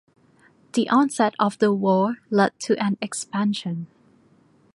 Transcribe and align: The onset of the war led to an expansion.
The 0.73 0.89
onset 0.89 1.35
of 1.37 1.59
the 1.59 1.71
war 1.71 2.15
led 2.31 2.59
to 2.61 2.75
an 2.83 2.97
expansion. 3.03 3.85